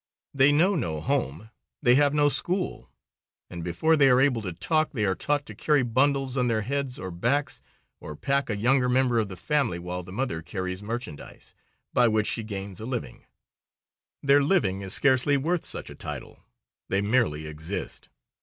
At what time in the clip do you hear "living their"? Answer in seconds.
12.87-14.41